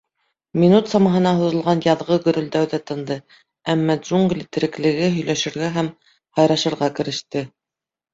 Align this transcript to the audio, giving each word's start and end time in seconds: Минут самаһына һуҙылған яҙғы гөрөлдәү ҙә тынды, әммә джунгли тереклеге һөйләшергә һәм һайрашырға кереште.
Минут 0.61 0.87
самаһына 0.91 1.33
һуҙылған 1.41 1.83
яҙғы 1.87 2.15
гөрөлдәү 2.23 2.69
ҙә 2.71 2.79
тынды, 2.91 3.17
әммә 3.73 3.97
джунгли 4.07 4.47
тереклеге 4.57 5.11
һөйләшергә 5.19 5.69
һәм 5.77 5.91
һайрашырға 6.39 6.89
кереште. 7.01 7.45